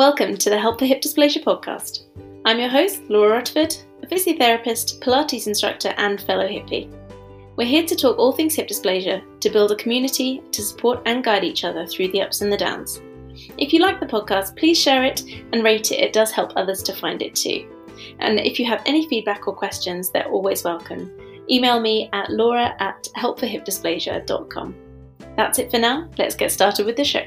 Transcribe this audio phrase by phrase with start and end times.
[0.00, 2.04] Welcome to the Help for Hip Dysplasia podcast.
[2.46, 6.90] I'm your host, Laura Rutherford, a physiotherapist, Pilates instructor, and fellow hippie.
[7.56, 11.22] We're here to talk all things hip dysplasia, to build a community, to support and
[11.22, 13.02] guide each other through the ups and the downs.
[13.58, 15.22] If you like the podcast, please share it
[15.52, 17.68] and rate it, it does help others to find it too.
[18.20, 21.12] And if you have any feedback or questions, they're always welcome.
[21.50, 24.74] Email me at laura at helpforhipdysplasia.com.
[25.36, 27.26] That's it for now, let's get started with the show.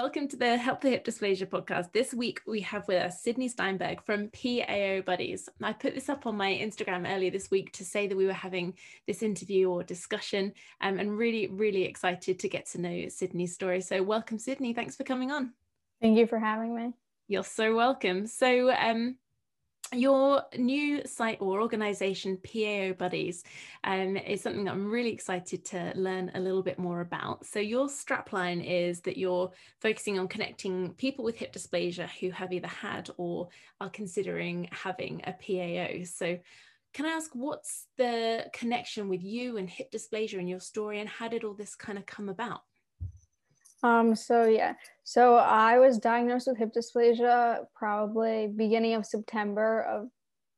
[0.00, 1.90] Welcome to the Help for Hip Dysplasia podcast.
[1.90, 5.48] This week we have with us Sydney Steinberg from PAO Buddies.
[5.60, 8.32] I put this up on my Instagram earlier this week to say that we were
[8.32, 8.74] having
[9.08, 13.80] this interview or discussion um, and really, really excited to get to know Sydney's story.
[13.80, 14.72] So, welcome, Sydney.
[14.72, 15.52] Thanks for coming on.
[16.00, 16.92] Thank you for having me.
[17.26, 18.28] You're so welcome.
[18.28, 19.16] So, um,
[19.92, 23.44] your new site or organization pao buddies
[23.84, 27.46] um, is something that i'm really excited to learn a little bit more about.
[27.46, 29.50] So your strapline is that you're
[29.80, 33.48] focusing on connecting people with hip dysplasia who have either had or
[33.80, 36.38] are considering having a pao so
[36.94, 41.08] can i ask what's the connection with you and hip dysplasia in your story and
[41.08, 42.62] how did all this kind of come about
[43.82, 50.08] um, so yeah, so I was diagnosed with hip dysplasia probably beginning of September of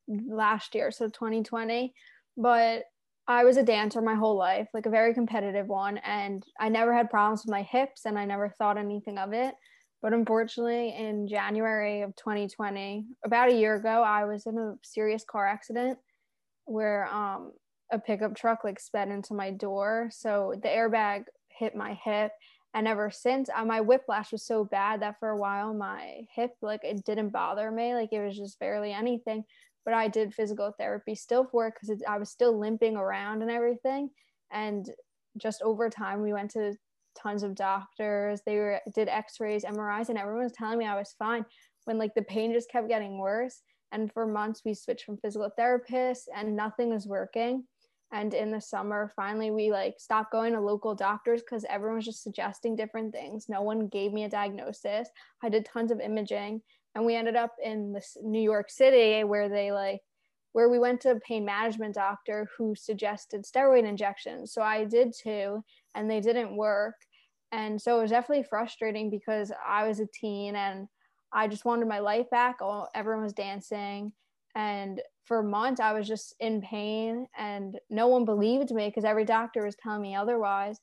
[0.09, 1.93] last year, so 2020.
[2.37, 2.85] But
[3.29, 6.95] I was a dancer my whole life, like a very competitive one, and I never
[6.95, 9.55] had problems with my hips and I never thought anything of it.
[10.03, 15.25] But unfortunately, in January of 2020, about a year ago, I was in a serious
[15.25, 15.99] car accident
[16.65, 17.53] where um,
[17.93, 20.09] a pickup truck like sped into my door.
[20.11, 22.33] So the airbag hit my hip
[22.75, 26.53] and ever since uh, my whiplash was so bad that for a while my hip
[26.63, 29.45] like it didn't bother me like it was just barely anything.
[29.85, 33.51] But i did physical therapy still for it because i was still limping around and
[33.51, 34.11] everything.
[34.51, 34.89] And
[35.37, 36.77] just over time we went to
[37.17, 38.41] tons of doctors.
[38.47, 41.45] They were did x-rays mris and everyone was telling me i was fine
[41.85, 43.63] when like the pain just kept getting worse.
[43.93, 47.65] And for months we switched from physical therapists and nothing was working
[48.13, 52.05] and in the summer finally we like stopped going to local doctors because everyone was
[52.05, 53.49] just suggesting different things.
[53.49, 55.09] No one gave me a diagnosis.
[55.43, 56.63] I did tons of imaging.
[56.95, 60.01] And we ended up in this new york city where they like
[60.53, 64.53] where we went to a pain management doctor who suggested steroid injections.
[64.53, 65.63] So i did too
[65.95, 66.97] and they didn't work.
[67.53, 70.89] And so it was definitely frustrating because i was a teen and
[71.33, 72.57] i just wanted my life back.
[72.95, 74.13] Everyone was dancing
[74.55, 79.25] and for months i was just in pain and no one believed me because every
[79.25, 80.81] doctor was telling me otherwise.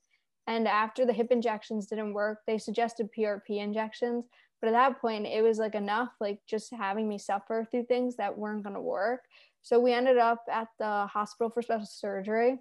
[0.49, 4.25] And after the hip injections didn't work they suggested prp injections.
[4.61, 8.15] But at that point it was like enough like just having me suffer through things
[8.15, 9.21] that weren't going to work.
[9.61, 12.59] So we ended up at the hospital for special surgery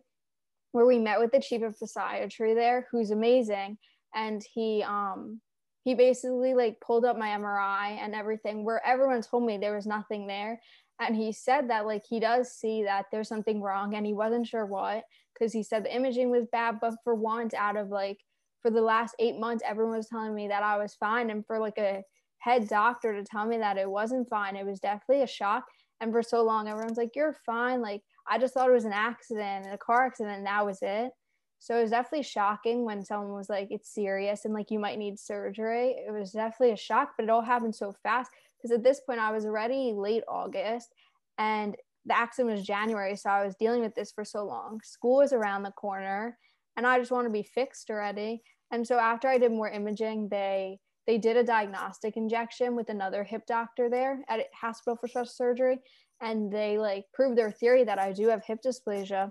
[0.73, 3.79] where we met with the chief of physiatry there who's amazing.
[4.15, 5.41] And he um
[5.85, 9.87] he basically like pulled up my mri and everything where everyone told me there was
[9.87, 10.61] nothing there
[11.01, 14.47] and he said that like he does see that there's something wrong and he wasn't
[14.47, 18.19] sure what because he said the imaging was bad but for once out of like
[18.63, 21.59] for the last eight months everyone was telling me that i was fine and for
[21.59, 22.03] like a
[22.39, 25.65] head doctor to tell me that it wasn't fine it was definitely a shock
[26.01, 28.93] and for so long everyone's like you're fine like i just thought it was an
[28.93, 31.11] accident a car accident and that was it.
[31.59, 34.99] So it was definitely shocking when someone was like it's serious and like you might
[34.99, 35.97] need surgery.
[36.07, 38.31] It was definitely a shock but it all happened so fast
[38.67, 40.93] because at this point I was already late August
[41.39, 43.17] and the accident was January.
[43.17, 44.81] So I was dealing with this for so long.
[44.85, 46.39] School was around the corner
[46.77, 48.43] and I just want to be fixed already.
[48.73, 53.23] And so after I did more imaging, they they did a diagnostic injection with another
[53.23, 55.79] hip doctor there at hospital for special surgery
[56.21, 59.31] and they like proved their theory that I do have hip dysplasia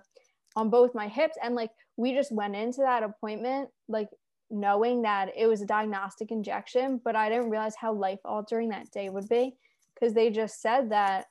[0.55, 4.07] on both my hips and like we just went into that appointment like
[4.49, 8.91] knowing that it was a diagnostic injection, but I didn't realize how life altering that
[8.91, 9.55] day would be
[9.93, 11.25] because they just said that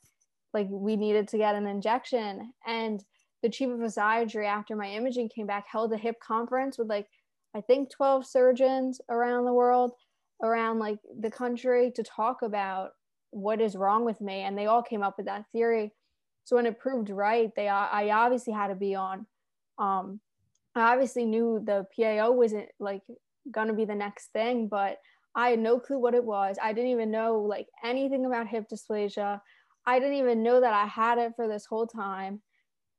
[0.52, 2.52] like we needed to get an injection.
[2.66, 3.04] And
[3.42, 7.06] the chief of physiatry, after my imaging came back, held a hip conference with like,
[7.54, 9.92] I think 12 surgeons around the world,
[10.42, 12.90] around like the country to talk about
[13.30, 14.42] what is wrong with me.
[14.42, 15.92] And they all came up with that theory.
[16.44, 19.26] So when it proved right, they I obviously had to be on
[19.78, 20.20] um,
[20.74, 23.02] I obviously knew the PAO wasn't like
[23.50, 24.98] gonna be the next thing, but
[25.34, 26.56] I had no clue what it was.
[26.62, 29.40] I didn't even know like anything about hip dysplasia.
[29.86, 32.40] I didn't even know that I had it for this whole time.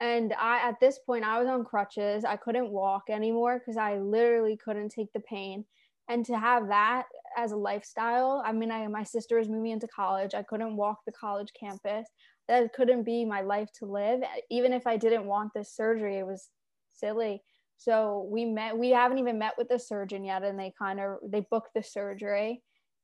[0.01, 2.25] And I at this point I was on crutches.
[2.25, 5.65] I couldn't walk anymore because I literally couldn't take the pain.
[6.07, 7.05] And to have that
[7.35, 10.35] as a lifestyle, I mean, I, my sister was moving into college.
[10.35, 12.07] I couldn't walk the college campus.
[12.47, 14.21] That couldn't be my life to live.
[14.51, 16.49] Even if I didn't want this surgery, it was
[16.93, 17.41] silly
[17.77, 21.17] So we met, we haven't even met with the surgeon yet, and they kind of
[21.27, 22.63] they booked the surgery.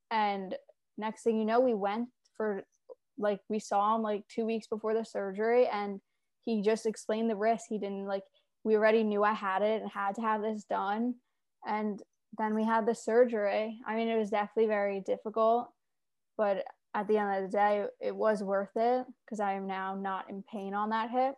[0.10, 0.56] And
[0.98, 2.64] next thing you know, we went for
[3.18, 6.00] like we saw him like two weeks before the surgery, and
[6.46, 7.66] he just explained the risk.
[7.70, 8.24] He didn't like
[8.64, 11.16] we already knew I had it and had to have this done.
[11.66, 12.02] And
[12.38, 13.78] then we had the surgery.
[13.88, 15.70] I mean, it was definitely very difficult,
[16.38, 16.64] but
[16.94, 20.30] at the end of the day, it was worth it because I am now not
[20.30, 21.36] in pain on that hip.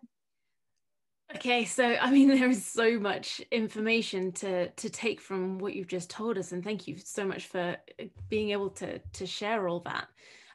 [1.35, 5.87] Okay, so I mean, there is so much information to to take from what you've
[5.87, 9.67] just told us, and thank you so much for uh, being able to to share
[9.67, 10.07] all that.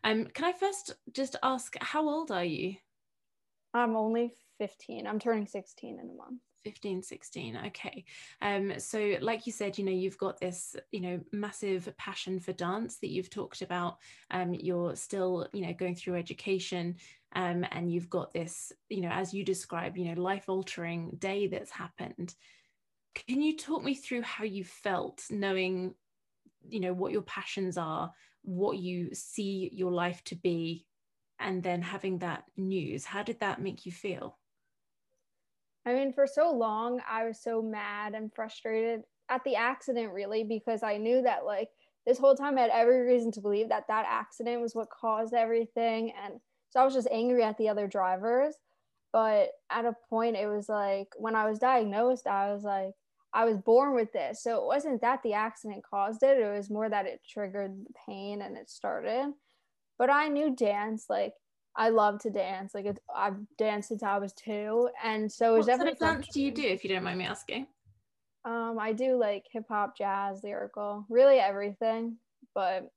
[0.04, 2.76] Um, can I first just ask, how old are you?
[3.74, 5.06] I'm only 15.
[5.06, 6.40] I'm turning 16 in a month.
[6.64, 8.04] 15 16 okay
[8.42, 12.52] um so like you said you know you've got this you know massive passion for
[12.52, 13.98] dance that you've talked about
[14.32, 16.96] um you're still you know going through education
[17.34, 21.46] um and you've got this you know as you describe you know life altering day
[21.46, 22.34] that's happened.
[23.26, 25.94] Can you talk me through how you felt knowing
[26.68, 30.86] you know what your passions are what you see your life to be
[31.38, 33.04] and then having that news?
[33.04, 34.38] How did that make you feel?
[35.86, 40.44] I mean, for so long, I was so mad and frustrated at the accident, really,
[40.44, 41.68] because I knew that, like,
[42.06, 45.34] this whole time I had every reason to believe that that accident was what caused
[45.34, 46.12] everything.
[46.22, 48.54] And so I was just angry at the other drivers.
[49.12, 52.92] But at a point, it was like when I was diagnosed, I was like,
[53.32, 54.42] I was born with this.
[54.42, 57.94] So it wasn't that the accident caused it, it was more that it triggered the
[58.06, 59.32] pain and it started.
[59.98, 61.34] But I knew dance, like,
[61.78, 62.74] I love to dance.
[62.74, 65.96] Like it's, I've danced since I was two, and so it's definitely.
[65.98, 67.68] What dance do you do, if you don't mind me asking?
[68.44, 72.16] Um, I do like hip hop, jazz, lyrical, really everything.
[72.54, 72.90] But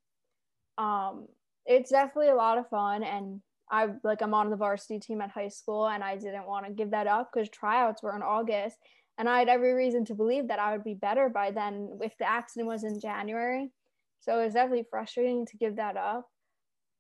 [0.80, 1.28] um,
[1.66, 3.42] it's definitely a lot of fun, and
[3.72, 6.74] I like I'm on the varsity team at high school, and I didn't want to
[6.74, 8.78] give that up because tryouts were in August,
[9.18, 12.18] and I had every reason to believe that I would be better by then if
[12.18, 13.72] the accident was in January.
[14.20, 16.28] So it was definitely frustrating to give that up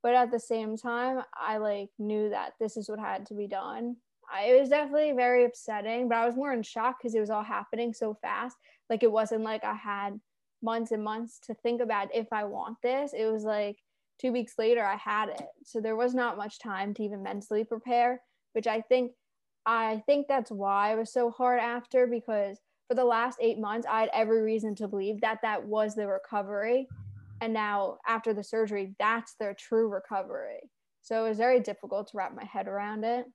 [0.03, 3.47] but at the same time i like knew that this is what had to be
[3.47, 3.95] done.
[4.33, 7.29] I, it was definitely very upsetting but i was more in shock because it was
[7.29, 8.57] all happening so fast.
[8.89, 10.19] Like it wasn't like i had
[10.63, 13.13] months and months to think about if i want this.
[13.13, 13.77] It was like
[14.21, 15.41] two weeks later i had it.
[15.65, 18.21] So there was not much time to even mentally prepare
[18.53, 19.12] which i think
[19.65, 23.88] i think that's why it was so hard after because for the last eight months
[23.89, 26.88] i had every reason to believe that that was the recovery.
[27.41, 30.69] And now after the surgery that's their true recovery.
[31.01, 33.25] So it was very difficult to wrap my head around it.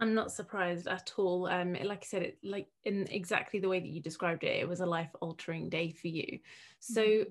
[0.00, 1.46] I'm not surprised at all.
[1.46, 4.68] Um like i said it like in exactly the way that you described it it
[4.68, 6.38] was a life altering day for you.
[6.80, 7.30] So mm-hmm.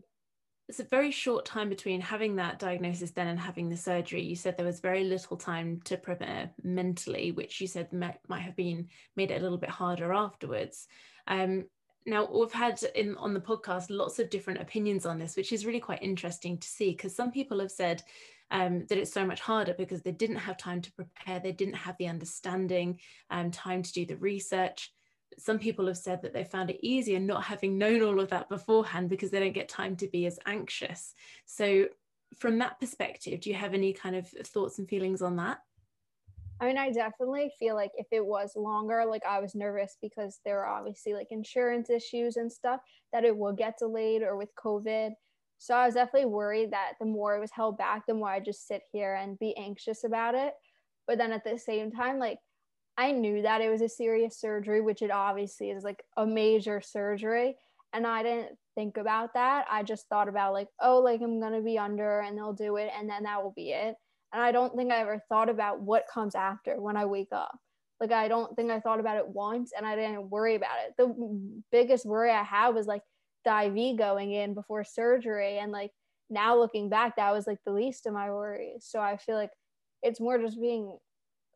[0.67, 4.21] It's a very short time between having that diagnosis then and having the surgery.
[4.21, 8.41] You said there was very little time to prepare mentally which you said might, might
[8.41, 10.87] have been made it a little bit harder afterwards.
[11.27, 11.65] Um
[12.05, 15.65] now we've had in on the podcast lots of different opinions on this which is
[15.65, 18.01] really quite interesting to see because some people have said
[18.49, 21.75] um, that it's so much harder because they didn't have time to prepare they didn't
[21.75, 22.99] have the understanding
[23.29, 24.91] um, time to do the research
[25.37, 28.49] some people have said that they found it easier not having known all of that
[28.49, 31.13] beforehand because they don't get time to be as anxious
[31.45, 31.85] so
[32.37, 35.59] from that perspective do you have any kind of thoughts and feelings on that
[36.61, 40.39] I mean, I definitely feel like if it was longer, like I was nervous because
[40.45, 44.49] there are obviously like insurance issues and stuff that it would get delayed or with
[44.63, 45.13] COVID.
[45.57, 48.39] So I was definitely worried that the more it was held back, the more I
[48.39, 50.53] just sit here and be anxious about it.
[51.07, 52.37] But then at the same time, like
[52.97, 56.81] I knew that it was a serious surgery, which it obviously is like a major
[56.81, 57.55] surgery.
[57.93, 59.65] And I didn't think about that.
[59.69, 62.91] I just thought about like, oh, like I'm gonna be under and they'll do it
[62.97, 63.95] and then that will be it.
[64.33, 67.57] And I don't think I ever thought about what comes after when I wake up.
[67.99, 70.95] Like, I don't think I thought about it once and I didn't worry about it.
[70.97, 73.03] The biggest worry I had was like
[73.45, 75.59] the IV going in before surgery.
[75.59, 75.91] And like
[76.29, 78.85] now looking back, that was like the least of my worries.
[78.87, 79.51] So I feel like
[80.01, 80.97] it's more just being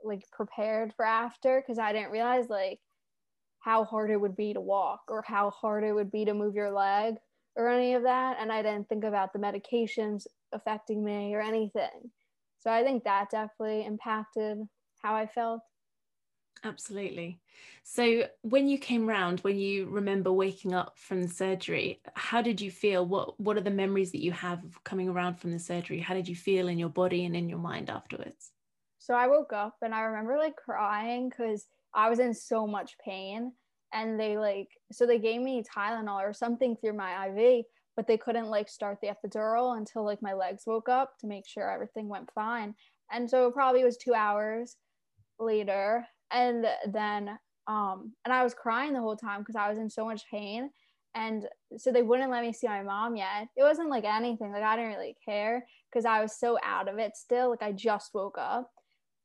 [0.03, 2.79] like prepared for after because I didn't realize like
[3.59, 6.55] how hard it would be to walk or how hard it would be to move
[6.55, 7.15] your leg
[7.55, 8.37] or any of that.
[8.39, 12.11] And I didn't think about the medications affecting me or anything.
[12.59, 14.59] So I think that definitely impacted
[15.01, 15.61] how I felt.
[16.63, 17.39] Absolutely.
[17.83, 22.59] So when you came round, when you remember waking up from the surgery, how did
[22.59, 23.05] you feel?
[23.05, 25.99] What what are the memories that you have of coming around from the surgery?
[25.99, 28.51] How did you feel in your body and in your mind afterwards?
[29.05, 32.95] So I woke up and I remember like crying because I was in so much
[33.05, 33.51] pain.
[33.93, 38.17] And they like so they gave me Tylenol or something through my IV, but they
[38.17, 42.09] couldn't like start the epidural until like my legs woke up to make sure everything
[42.09, 42.73] went fine.
[43.11, 44.75] And so it probably was two hours
[45.39, 46.07] later.
[46.31, 50.05] And then um, and I was crying the whole time because I was in so
[50.05, 50.71] much pain.
[51.13, 51.45] And
[51.77, 53.47] so they wouldn't let me see my mom yet.
[53.55, 54.51] It wasn't like anything.
[54.51, 57.51] Like I didn't really care because I was so out of it still.
[57.51, 58.71] Like I just woke up.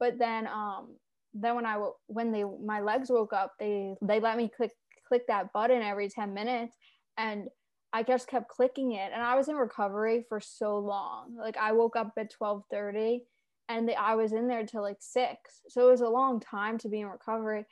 [0.01, 0.97] But then um
[1.35, 1.77] then when I
[2.07, 4.73] when they my legs woke up, they they let me click
[5.07, 6.77] click that button every 10 minutes
[7.19, 7.49] and
[7.93, 11.37] I just kept clicking it and I was in recovery for so long.
[11.37, 13.21] Like I woke up at 12:30
[13.69, 15.39] and the, I was in there till like 6.
[15.69, 17.67] So it was a long time to be in recovery.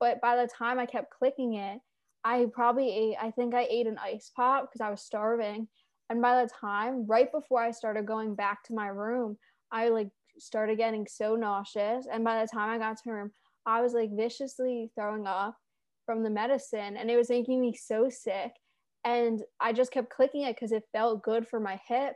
[0.00, 1.78] But by the time I kept clicking it,
[2.24, 5.68] I probably ate I think I ate an ice pop because I was starving.
[6.10, 9.36] And by the time right before I started going back to my room,
[9.72, 13.30] I like started getting so nauseous and by the time I got to room,
[13.66, 15.56] I was like viciously throwing up
[16.06, 18.52] from the medicine and it was making me so sick
[19.04, 22.14] and I just kept clicking it because it felt good for my hip,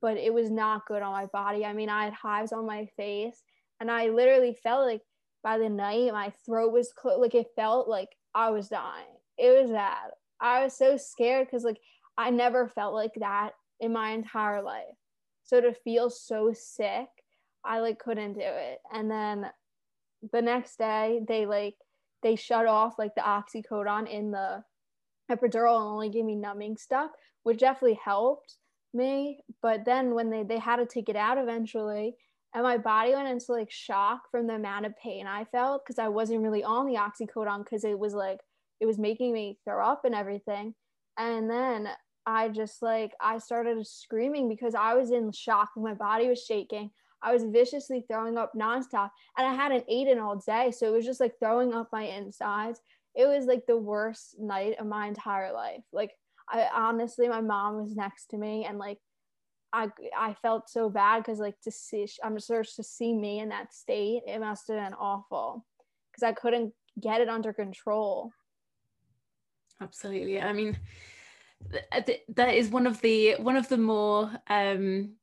[0.00, 1.64] but it was not good on my body.
[1.64, 3.42] I mean, I had hives on my face,
[3.80, 5.02] and I literally felt like
[5.42, 9.06] by the night my throat was clo- like it felt like I was dying.
[9.36, 10.10] It was bad.
[10.40, 11.78] I was so scared because like
[12.16, 14.84] I never felt like that in my entire life.
[15.44, 17.06] So to feel so sick,
[17.64, 18.78] I like couldn't do it.
[18.92, 19.50] And then
[20.32, 21.74] the next day, they like
[22.22, 24.62] they shut off like the oxycodone in the
[25.30, 27.10] epidural and only gave me numbing stuff,
[27.42, 28.56] which definitely helped
[28.94, 29.40] me.
[29.62, 32.16] But then when they, they had to take it out eventually,
[32.54, 35.98] and my body went into like shock from the amount of pain I felt because
[35.98, 38.40] I wasn't really on the oxycodone because it was like
[38.80, 40.74] it was making me throw up and everything.
[41.18, 41.88] And then
[42.26, 45.70] I just like I started screaming because I was in shock.
[45.76, 46.90] And my body was shaking.
[47.22, 51.04] I was viciously throwing up nonstop, and I hadn't eaten all day, so it was
[51.04, 52.80] just like throwing up my insides
[53.18, 55.82] it was like the worst night of my entire life.
[55.92, 56.12] Like
[56.48, 58.98] I honestly, my mom was next to me and like
[59.72, 63.48] I I felt so bad because like to see I'm sure to see me in
[63.48, 65.66] that state, it must have been awful
[66.10, 68.30] because I couldn't get it under control.
[69.80, 70.40] Absolutely.
[70.40, 70.78] I mean,
[72.28, 75.16] that is one of the one of the more um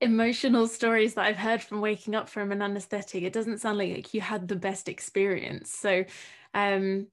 [0.00, 3.22] emotional stories that I've heard from waking up from an anesthetic.
[3.22, 5.72] It doesn't sound like you had the best experience.
[5.72, 6.04] So
[6.52, 7.08] um,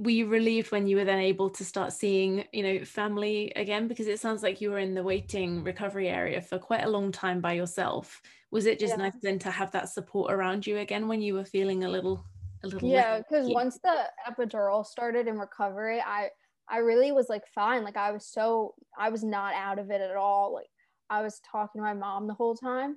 [0.00, 3.86] were you relieved when you were then able to start seeing you know family again
[3.86, 7.12] because it sounds like you were in the waiting recovery area for quite a long
[7.12, 9.04] time by yourself was it just yeah.
[9.04, 12.24] nice then to have that support around you again when you were feeling a little
[12.62, 16.28] a little yeah because once the epidural started in recovery i
[16.68, 20.00] i really was like fine like i was so i was not out of it
[20.00, 20.70] at all like
[21.10, 22.96] i was talking to my mom the whole time.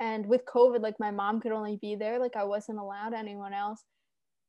[0.00, 2.18] And with covid like my mom could only be there.
[2.18, 3.82] Like i wasn't allowed anyone else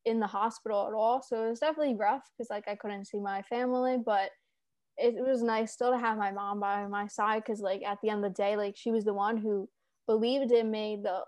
[0.05, 1.21] in the hospital at all.
[1.21, 4.29] So it was definitely rough because like I couldn't see my family, but
[4.97, 8.09] it, was nice still to have my mom by my side because like at the
[8.09, 9.67] end of the day, like she was the one who
[10.07, 11.21] believed in me the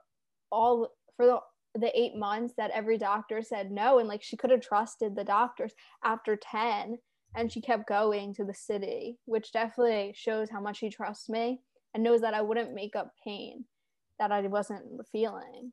[0.52, 1.40] all for the
[1.76, 4.00] the eight months that every doctor said no.
[4.00, 5.74] And like she could have trusted the doctors
[6.04, 6.98] after 10
[7.36, 11.62] and she kept going to the city which definitely shows how much she trusts me
[11.94, 13.66] and knows that i wouldn't make up pain
[14.20, 15.72] that i wasn't feeling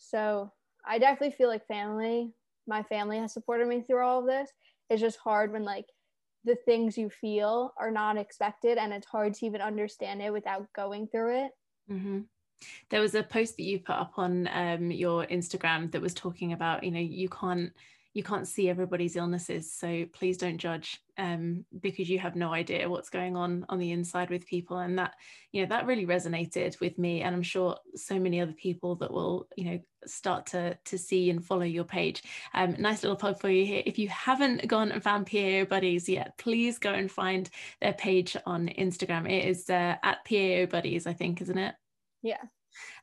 [0.00, 0.50] so
[0.86, 2.32] I definitely feel like family,
[2.66, 4.50] my family has supported me through all of this.
[4.88, 5.86] It's just hard when like
[6.44, 10.72] the things you feel are not expected and it's hard to even understand it without
[10.74, 11.50] going through it.
[11.90, 12.20] Mm-hmm.
[12.90, 16.52] There was a post that you put up on um, your Instagram that was talking
[16.52, 17.72] about, you know, you can't
[18.12, 22.88] you can't see everybody's illnesses so please don't judge um, because you have no idea
[22.88, 24.78] what's going on on the inside with people.
[24.78, 25.14] And that
[25.52, 27.22] you know that really resonated with me.
[27.22, 31.30] And i'm sure so many other people that will you know start to to see
[31.30, 32.22] and follow your page.
[32.54, 33.82] Um, nice little plug for you here.
[33.84, 37.50] If you haven't gone and found PAO buddies yet please go and find
[37.80, 39.30] their page on instagram.
[39.30, 41.74] It is uh, at PAO buddies i think isn't it?
[42.22, 42.42] Yeah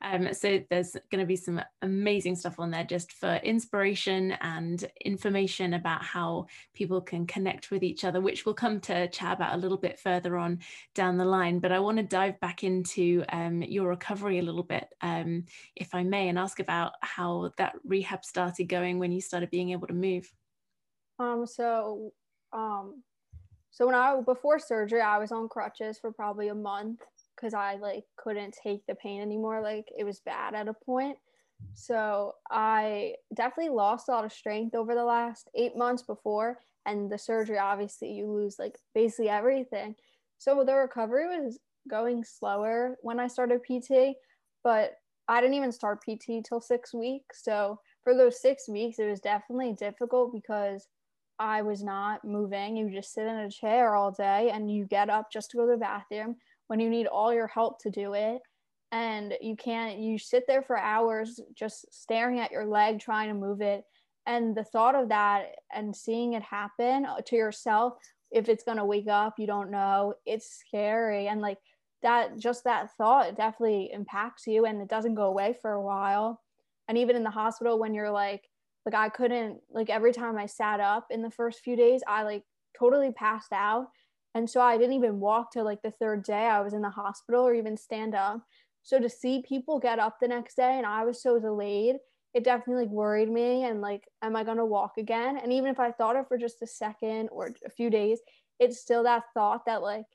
[0.01, 4.85] um, so there's going to be some amazing stuff on there just for inspiration and
[5.03, 9.55] information about how people can connect with each other, which we'll come to chat about
[9.55, 10.59] a little bit further on
[10.95, 11.59] down the line.
[11.59, 15.45] But I want to dive back into um, your recovery a little bit, um,
[15.75, 19.71] if I may, and ask about how that rehab started going when you started being
[19.71, 20.31] able to move.
[21.19, 22.11] Um, so,
[22.53, 23.01] um,
[23.71, 27.01] so when I before surgery, I was on crutches for probably a month
[27.37, 29.61] because I like couldn't take the pain anymore.
[29.61, 31.17] Like it was bad at a point.
[31.73, 36.59] So I definitely lost a lot of strength over the last eight months before.
[36.85, 39.95] And the surgery, obviously, you lose like basically everything.
[40.37, 44.15] So the recovery was going slower when I started PT,
[44.63, 44.93] but
[45.27, 47.43] I didn't even start PT till six weeks.
[47.43, 50.87] So for those six weeks, it was definitely difficult because
[51.39, 52.77] I was not moving.
[52.77, 55.65] You just sit in a chair all day and you get up just to go
[55.65, 58.41] to the bathroom when you need all your help to do it.
[58.91, 63.33] And you can't you sit there for hours just staring at your leg trying to
[63.33, 63.83] move it.
[64.25, 67.93] And the thought of that and seeing it happen to yourself
[68.31, 71.27] if it's going to wake up you don't know it's scary.
[71.27, 71.57] And like
[72.01, 76.41] that just that thought definitely impacts you and it doesn't go away for a while.
[76.87, 78.43] And even in the hospital when you're like
[78.87, 82.23] like i couldn't like every time i sat up in the first few days i
[82.23, 82.43] like
[82.79, 83.87] totally passed out
[84.37, 86.89] and so i didn't even walk till like the third day i was in the
[86.89, 88.41] hospital or even stand up.
[88.83, 91.97] So to see people get up the next day and i was so delayed
[92.33, 95.37] it definitely like worried me and like am i to walk again?
[95.37, 98.19] And even if i thought it for just a second or a few days
[98.59, 100.05] it's still that thought that like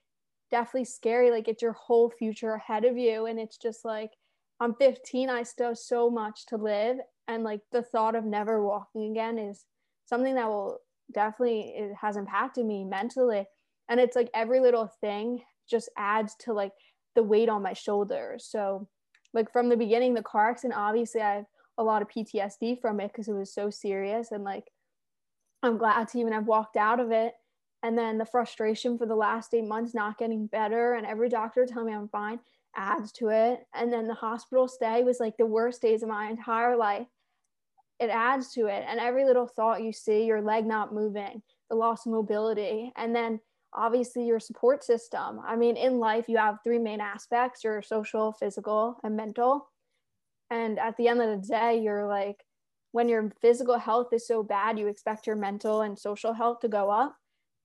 [0.51, 3.27] definitely scary like it's your whole future ahead of you.
[3.27, 4.13] And it's just like
[4.61, 6.99] i'm 15 i still have so much to live.
[7.29, 9.65] And like the thought of never walking again is
[10.07, 10.79] something that will
[11.13, 13.47] definitely it has impacted me mentally
[13.89, 16.73] and it's like every little thing just adds to like
[17.15, 18.47] the weight on my shoulders.
[18.49, 18.89] So
[19.35, 21.47] like from the beginning the car accident obviously i have
[21.79, 24.65] a lot of ptsd from it because it was so serious and like
[25.63, 27.33] i'm glad to even have walked out of it.
[27.85, 31.67] And then the frustration for the last eight months not getting better and every doctor
[31.67, 32.39] telling me i'm fine
[32.77, 33.67] adds to it.
[33.75, 37.07] And then the hospital stay was like the worst days of my entire life.
[38.01, 38.85] It adds to it.
[38.87, 42.93] And every little thought you see your leg not moving the loss of mobility.
[42.97, 43.41] And then
[43.75, 45.41] obviously your support system.
[45.47, 49.69] I mean in life you have three main aspects your social physical and mental.
[50.51, 52.45] And at the end of the day you're like
[52.93, 56.69] when your physical health is so bad you expect your mental and social health to
[56.69, 57.17] go up.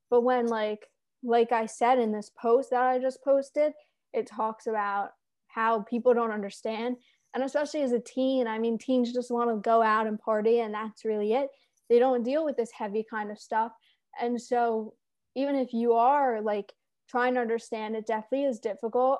[0.10, 0.88] But when like
[1.24, 3.74] like i said in this post that i just posted
[4.14, 5.10] it talks about
[5.48, 6.96] how people don't understand.
[7.34, 10.60] And especially as a teen i mean teens just want to go out and party
[10.60, 11.50] and that's really it.
[11.90, 13.72] They don't deal with this heavy kind of stuff.
[14.20, 14.94] And so
[15.38, 16.74] even if you are like
[17.08, 19.20] trying to understand it definitely is difficult.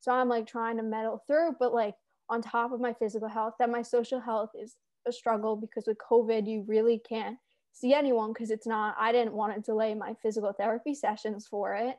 [0.00, 1.94] So i'm like trying to meddle through but like
[2.28, 4.74] on top of my physical health that my social health is
[5.06, 7.36] a struggle because with covid you really can't
[7.72, 11.74] see anyone because it's not i didn't want to delay my physical therapy sessions for
[11.74, 11.96] it.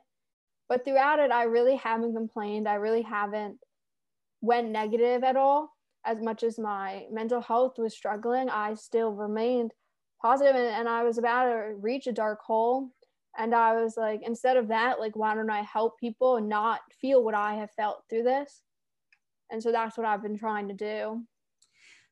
[0.68, 2.68] But throughout it i really haven't complained.
[2.68, 3.58] I really haven't
[4.40, 5.70] went negative at all.
[6.04, 9.72] As much as my mental health was struggling i still remained
[10.20, 12.90] positive and, and i was about to reach a dark hole
[13.38, 16.80] and i was like instead of that like why don't i help people and not
[17.00, 18.62] feel what i have felt through this?
[19.50, 21.22] And so that's what i've been trying to do.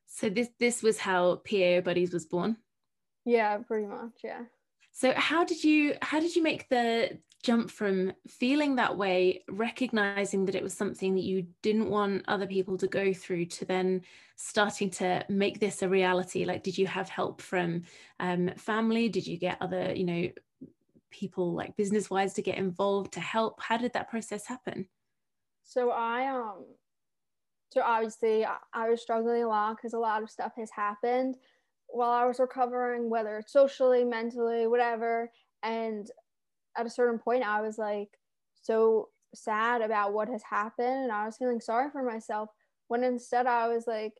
[0.05, 2.57] So this this was how pao buddies was born?
[3.25, 4.41] Yeah pretty much yeah.
[4.91, 10.45] So how did you how did you make the jump from feeling that way recognizing
[10.45, 14.01] that it was something that you didn't want other people to go through to then
[14.37, 16.45] starting to make this a reality?
[16.45, 17.83] Like did you have help from
[18.19, 19.09] um, family?
[19.09, 20.29] Did you get other you know
[21.13, 24.85] people like business wise to get involved to help how did that process happen
[25.63, 26.65] so i um
[27.71, 31.35] so obviously i, was struggling a lot because a lot of stuff has happened
[31.93, 35.31] while I was recovering, whether it's socially, mentally, whatever.
[35.61, 36.09] And
[36.75, 38.09] at a certain point, I was like
[38.55, 41.03] so sad about what has happened.
[41.03, 42.49] And I was feeling sorry for myself
[42.87, 44.13] when instead I was like,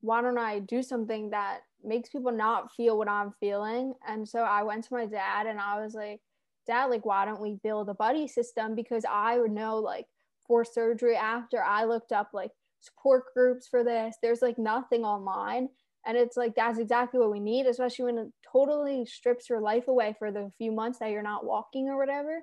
[0.00, 3.94] why don't I do something that makes people not feel what I'm feeling?
[4.06, 6.20] And so I went to my dad and I was like,
[6.66, 8.74] Dad, like, why don't we build a buddy system?
[8.74, 10.06] Because I would know, like,
[10.46, 15.68] for surgery after I looked up like support groups for this, there's like nothing online
[16.06, 19.88] and it's like that's exactly what we need especially when it totally strips your life
[19.88, 22.42] away for the few months that you're not walking or whatever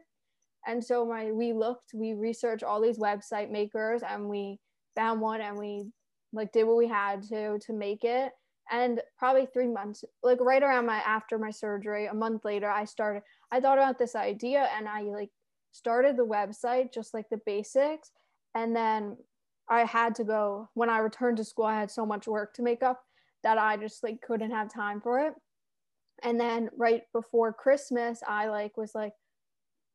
[0.68, 4.60] and so my we looked we researched all these website makers and we
[4.96, 5.86] found one and we
[6.34, 8.32] like did what we had to to make it
[8.72, 12.86] and probably three months like right around my after my surgery a month later i
[12.86, 15.30] started i thought about this idea and i like
[15.72, 18.12] started the website just like the basics
[18.56, 19.18] and then
[19.70, 22.62] i had to go when i returned to school i had so much work to
[22.62, 23.02] make up
[23.44, 25.34] that I just like couldn't have time for it.
[26.24, 29.14] And then right before Christmas, I like was like,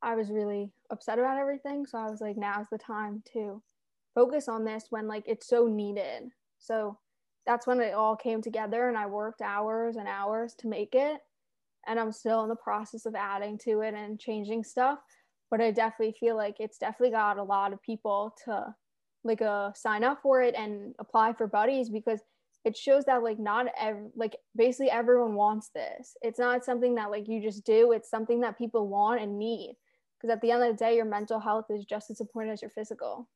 [0.01, 1.85] I was really upset about everything.
[1.85, 3.61] So I was like, now's the time to
[4.15, 6.29] focus on this when like it's so needed.
[6.57, 6.97] So
[7.45, 11.19] that's when it all came together and I worked hours and hours to make it.
[11.87, 14.99] And I'm still in the process of adding to it and changing stuff.
[15.51, 18.73] But I definitely feel like it's definitely got a lot of people to
[19.23, 22.21] like uh, sign up for it and apply for buddies because
[22.65, 27.11] it shows that like not ev- like basically everyone wants this it's not something that
[27.11, 29.75] like you just do it's something that people want and need
[30.17, 32.61] because at the end of the day your mental health is just as important as
[32.61, 33.27] your physical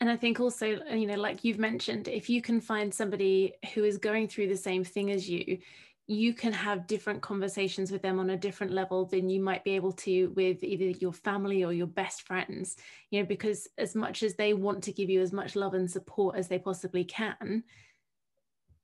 [0.00, 3.84] and i think also you know like you've mentioned if you can find somebody who
[3.84, 5.58] is going through the same thing as you
[6.06, 9.70] you can have different conversations with them on a different level than you might be
[9.70, 12.76] able to with either your family or your best friends
[13.10, 15.90] you know because as much as they want to give you as much love and
[15.90, 17.62] support as they possibly can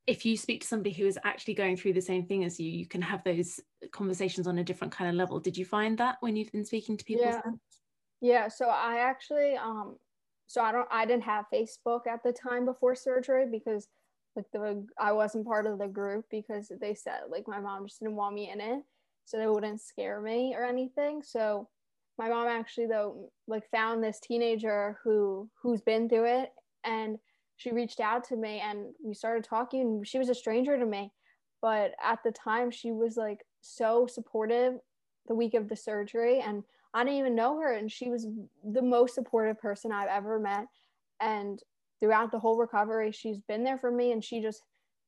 [0.07, 2.69] if you speak to somebody who is actually going through the same thing as you,
[2.69, 3.61] you can have those
[3.93, 5.39] conversations on a different kind of level.
[5.39, 7.27] Did you find that when you've been speaking to people?
[7.27, 7.41] Yeah.
[8.21, 8.49] Yeah.
[8.49, 9.97] So I actually, um,
[10.51, 13.87] so I don't, I didn't have Facebook at the time before surgery because
[14.35, 18.01] like the I wasn't part of the group because they said like my mom just
[18.01, 18.83] didn't want me in it,
[19.27, 21.23] so they wouldn't scare me or anything.
[21.23, 21.69] So
[22.19, 26.51] my mom actually though like found this teenager who who's been through it
[26.83, 27.17] and
[27.57, 31.13] she reached out to me and we started talking she was a stranger to me
[31.63, 34.75] but at the time she was like so supportive
[35.29, 38.27] the week of the surgery and I didn't even know her and she was
[38.65, 40.67] the most supportive person I've ever met
[41.21, 41.61] and
[42.01, 44.63] throughout the whole recovery she's been there for me and she just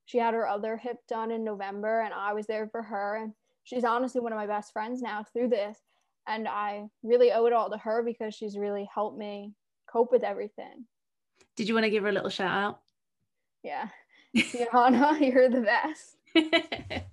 [0.04, 3.32] she had her other hip done in November and I was there for her and
[3.64, 5.78] she's honestly one of my best friends now through this
[6.26, 9.52] and I really owe it all to her because she's really helped me
[9.90, 10.84] cope with everything.
[11.56, 12.80] Did you want to give her a little shout out?
[13.62, 13.88] Yeah.
[14.34, 16.16] Johanna, you're the best.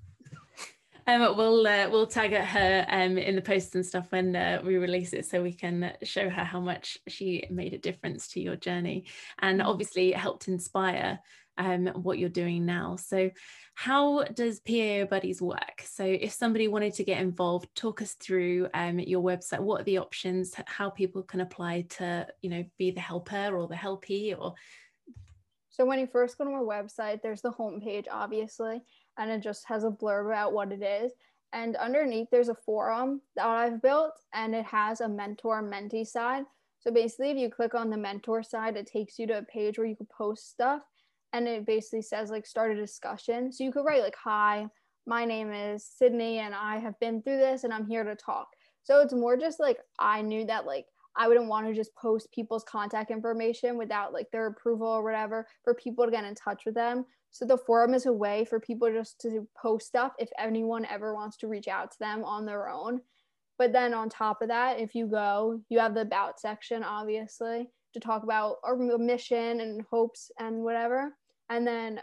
[1.09, 4.61] um, we'll uh, we'll tag at her um, in the posts and stuff when uh,
[4.63, 8.39] we release it, so we can show her how much she made a difference to
[8.39, 9.05] your journey,
[9.39, 9.69] and mm-hmm.
[9.69, 11.19] obviously helped inspire
[11.57, 12.95] um, what you're doing now.
[12.95, 13.31] So,
[13.73, 15.81] how does PAO Buddies work?
[15.83, 19.61] So, if somebody wanted to get involved, talk us through um, your website.
[19.61, 20.53] What are the options?
[20.67, 24.53] How people can apply to, you know, be the helper or the helpee, or
[25.79, 28.81] so when you first go to our website, there's the homepage, obviously,
[29.17, 31.11] and it just has a blurb about what it is.
[31.51, 36.43] And underneath, there's a forum that I've built, and it has a mentor mentee side.
[36.79, 39.77] So basically, if you click on the mentor side, it takes you to a page
[39.77, 40.81] where you can post stuff
[41.33, 43.51] and it basically says like start a discussion.
[43.51, 44.67] So you could write like, hi,
[45.05, 48.47] my name is Sydney and I have been through this and I'm here to talk.
[48.83, 50.85] So it's more just like I knew that like
[51.19, 55.45] I wouldn't want to just post people's contact information without like their approval or whatever
[55.65, 57.05] for people to get in touch with them.
[57.31, 61.13] So the forum is a way for people just to post stuff if anyone ever
[61.13, 63.01] wants to reach out to them on their own.
[63.57, 67.69] But then on top of that, if you go, you have the about section, obviously,
[67.93, 71.13] to talk about our mission and hopes and whatever.
[71.49, 71.99] And then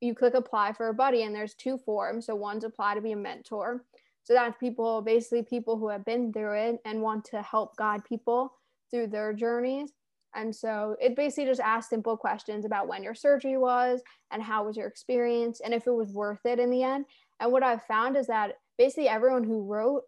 [0.00, 2.26] you click apply for a buddy, and there's two forms.
[2.26, 3.84] So one's apply to be a mentor.
[4.22, 8.04] So that's people, basically people who have been through it and want to help guide
[8.04, 8.52] people
[8.90, 9.92] through their journeys.
[10.34, 14.00] And so it basically just asked simple questions about when your surgery was
[14.30, 17.06] and how was your experience and if it was worth it in the end.
[17.40, 20.02] And what I've found is that basically everyone who wrote,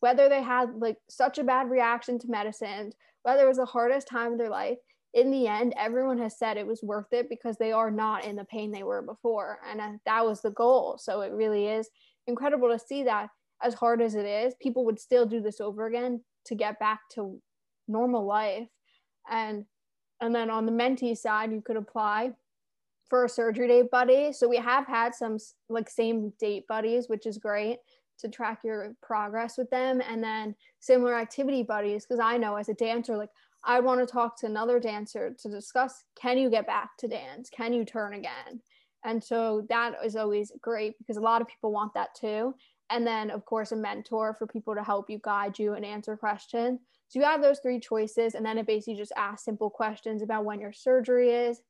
[0.00, 2.92] whether they had like such a bad reaction to medicine,
[3.22, 4.78] whether it was the hardest time of their life,
[5.14, 8.36] in the end, everyone has said it was worth it because they are not in
[8.36, 9.58] the pain they were before.
[9.68, 10.96] And uh, that was the goal.
[10.98, 11.88] So it really is
[12.26, 13.28] incredible to see that
[13.62, 17.00] as hard as it is, people would still do this over again to get back
[17.14, 17.40] to
[17.88, 18.68] normal life.
[19.30, 19.64] And
[20.20, 22.32] and then on the mentee side, you could apply
[23.08, 24.32] for a surgery date buddy.
[24.32, 27.78] So we have had some like same date buddies, which is great
[28.20, 30.00] to track your progress with them.
[30.08, 33.30] And then similar activity buddies because i know as a dancer like
[33.64, 37.48] i want to talk to another dancer to discuss can you get back to dance?
[37.48, 38.60] Can you turn again?
[39.04, 42.54] And so that is always great because a lot of people want that too.
[42.90, 46.16] And then of course a mentor for people to help you guide you and answer
[46.16, 46.80] questions
[47.12, 50.46] so you have those three choices and then it basically just asks simple questions about
[50.46, 51.60] when your surgery is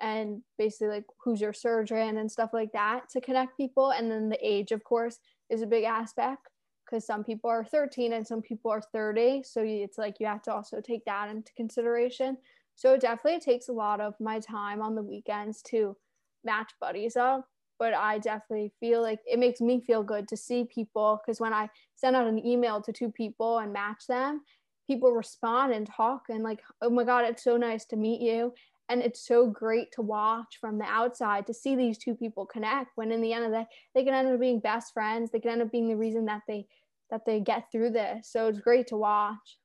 [0.00, 3.90] and basically like who's your surgeon and stuff like that to connect people.
[3.90, 5.18] And then the age of course
[5.50, 6.48] is a big aspect
[6.86, 10.40] because some people are 13 and some people are 30 so it's like you have
[10.44, 12.38] to also take that into consideration.
[12.74, 15.94] So it definitely takes a lot of my time on the weekends to
[16.42, 17.46] match buddies up
[17.78, 21.52] but i definitely feel like it makes me feel good to see people because when
[21.52, 24.42] i send out an email to two people and match them
[24.86, 28.52] people respond and talk and like oh my god it's so nice to meet you.
[28.88, 32.92] And it's so great to watch from the outside to see these two people connect
[32.94, 35.30] when in the end of the day they can end up being best friends.
[35.30, 36.66] They can end up being the reason that they
[37.10, 38.28] that they get through this.
[38.30, 39.58] So it's great to watch.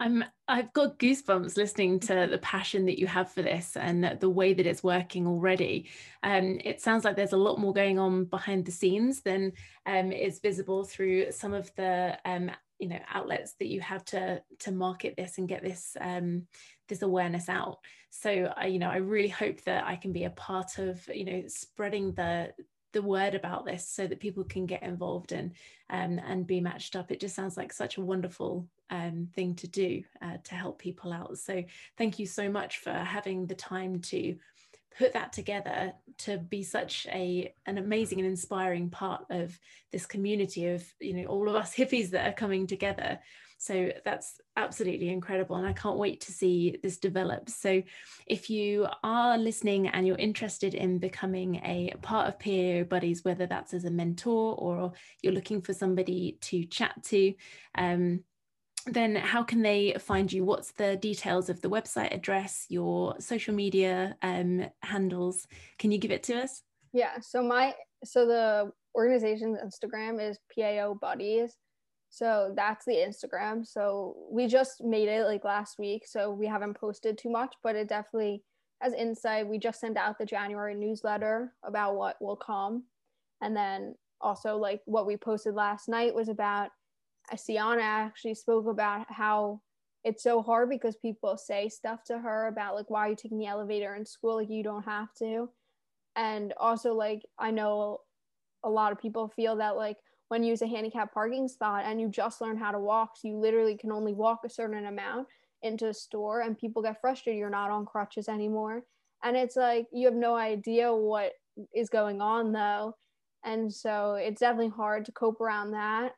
[0.00, 4.30] I'm I've got goosebumps listening to the passion that you have for this and the
[4.30, 5.88] way that it's working already.
[6.22, 9.52] Um, it sounds like there's a lot more going on behind the scenes than
[9.86, 14.42] um, is visible through some of the um, you know outlets that you have to
[14.60, 16.46] to market this and get this um,
[16.88, 17.78] this awareness out.
[18.10, 21.26] So I, you know i really hope that i can be a part of you
[21.26, 22.54] know spreading the
[22.92, 25.52] the word about this so that people can get involved and
[25.90, 27.10] um, and be matched up.
[27.10, 31.12] It just sounds like such a wonderful um, thing to do uh, to help people
[31.12, 31.38] out.
[31.38, 31.62] So
[31.96, 34.36] thank you so much for having the time to
[34.96, 39.58] put that together to be such a an amazing and inspiring part of
[39.92, 43.18] this community of you know all of us hippies that are coming together.
[43.60, 47.48] So that's absolutely incredible and i can't wait to see this develop.
[47.50, 47.82] So
[48.26, 53.46] if you are listening and you're interested in becoming a part of PAO buddies whether
[53.46, 57.34] that's as a mentor or you're looking for somebody to chat to
[57.74, 58.20] um,
[58.86, 60.44] then how can they find you?
[60.44, 65.46] What's the details of the website address, your social media um, handles?
[65.78, 66.62] Can you give it to us?
[66.92, 67.18] Yeah.
[67.20, 71.56] So my so the organization's Instagram is PAO Buddies.
[72.10, 73.66] So that's the Instagram.
[73.66, 77.76] So we just made it like last week, so we haven't posted too much, but
[77.76, 78.42] it definitely
[78.80, 79.46] has insight.
[79.46, 82.84] We just sent out the January newsletter about what will come,
[83.42, 86.70] and then also like what we posted last night was about
[87.36, 89.60] Sienna actually spoke about how
[90.04, 93.38] it's so hard because people say stuff to her about like why are you taking
[93.38, 94.36] the elevator in school?
[94.36, 95.50] Like you don't have to.
[96.16, 98.00] And also like i know
[98.64, 99.96] a lot of people feel that like
[100.28, 103.28] when you use a handicap parking spot and you just learn how to walk so
[103.28, 105.26] you literally can only walk a certain amount
[105.62, 107.38] into a store and people get frustrated.
[107.38, 108.82] You're not on crutches anymore.
[109.22, 111.32] And it's like you have no idea what
[111.74, 112.94] is going on though.
[113.44, 116.12] And so it's definitely hard to cope around that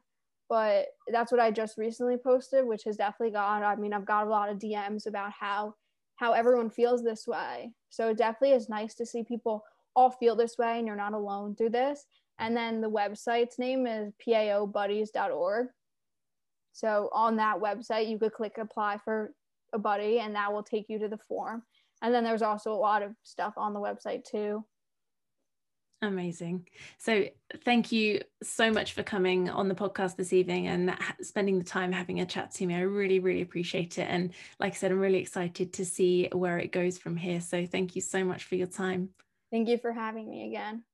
[0.50, 3.62] but that's what I just recently posted, which has definitely got.
[3.62, 5.74] I mean, I've got a lot of DMs about how
[6.16, 7.72] how everyone feels this way.
[7.88, 9.64] So it definitely is nice to see people
[9.96, 12.04] all feel this way and you're not alone through this.
[12.38, 15.68] And then the website's name is paobuddies.org.
[16.72, 19.32] So on that website, you could click apply for
[19.72, 21.62] a buddy and that will take you to the form.
[22.02, 24.62] And then there's also a lot of stuff on the website too.
[26.02, 26.66] Amazing.
[26.96, 27.26] So,
[27.64, 31.92] thank you so much for coming on the podcast this evening and spending the time
[31.92, 32.74] having a chat to me.
[32.74, 34.06] I really, really appreciate it.
[34.08, 37.42] And like I said, I'm really excited to see where it goes from here.
[37.42, 39.10] So, thank you so much for your time.
[39.50, 40.84] Thank you for having me again.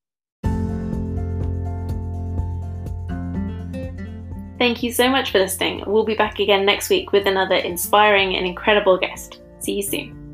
[4.58, 5.84] Thank you so much for listening.
[5.86, 9.40] We'll be back again next week with another inspiring and incredible guest.
[9.60, 10.25] See you soon.